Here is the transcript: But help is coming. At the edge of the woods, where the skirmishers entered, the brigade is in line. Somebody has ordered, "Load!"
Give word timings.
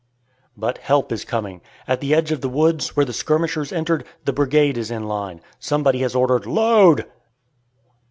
But 0.57 0.79
help 0.79 1.11
is 1.11 1.23
coming. 1.23 1.61
At 1.87 2.01
the 2.01 2.15
edge 2.15 2.31
of 2.31 2.41
the 2.41 2.49
woods, 2.49 2.95
where 2.95 3.05
the 3.05 3.13
skirmishers 3.13 3.71
entered, 3.71 4.03
the 4.25 4.33
brigade 4.33 4.75
is 4.75 4.89
in 4.89 5.07
line. 5.07 5.41
Somebody 5.59 5.99
has 5.99 6.15
ordered, 6.15 6.47
"Load!" 6.47 7.05